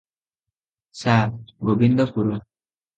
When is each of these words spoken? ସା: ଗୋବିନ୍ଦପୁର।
ସା: 1.03 1.19
ଗୋବିନ୍ଦପୁର। 1.71 2.29